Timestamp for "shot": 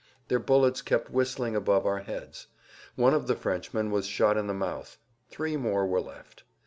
4.07-4.35